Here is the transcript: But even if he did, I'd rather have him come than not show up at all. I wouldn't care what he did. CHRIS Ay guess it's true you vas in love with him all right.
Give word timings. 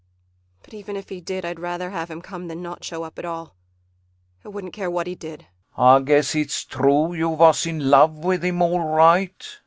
But 0.63 0.73
even 0.73 0.95
if 0.95 1.09
he 1.09 1.21
did, 1.21 1.45
I'd 1.45 1.59
rather 1.59 1.91
have 1.91 2.09
him 2.09 2.23
come 2.23 2.47
than 2.47 2.59
not 2.59 2.83
show 2.83 3.03
up 3.03 3.19
at 3.19 3.23
all. 3.25 3.55
I 4.43 4.49
wouldn't 4.49 4.73
care 4.73 4.89
what 4.89 5.05
he 5.05 5.13
did. 5.13 5.41
CHRIS 5.75 5.77
Ay 5.77 5.99
guess 6.05 6.33
it's 6.33 6.65
true 6.65 7.13
you 7.13 7.35
vas 7.35 7.67
in 7.67 7.91
love 7.91 8.17
with 8.17 8.43
him 8.43 8.63
all 8.63 8.79
right. 8.79 9.59